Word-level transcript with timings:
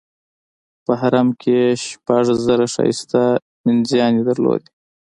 په 0.85 0.93
حرم 1.01 1.27
کې 1.41 1.51
یې 1.63 1.69
شپږ 1.87 2.25
زره 2.45 2.65
ښایسته 2.73 3.23
مینځیاني 3.65 4.21
درلودې. 4.27 4.69